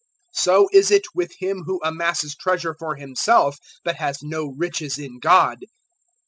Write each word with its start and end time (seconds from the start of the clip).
012:021 0.35 0.41
"So 0.41 0.69
is 0.73 0.89
it 0.89 1.03
with 1.13 1.31
him 1.37 1.63
who 1.67 1.79
amasses 1.83 2.35
treasure 2.35 2.73
for 2.73 2.95
himself, 2.95 3.59
but 3.83 3.97
has 3.97 4.23
no 4.23 4.47
riches 4.47 4.97
in 4.97 5.19
God." 5.19 5.59